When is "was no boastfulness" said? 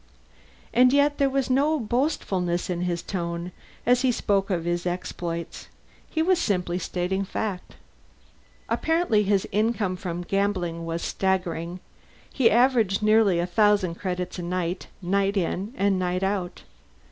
1.29-2.71